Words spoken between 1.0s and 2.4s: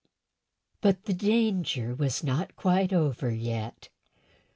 the danger was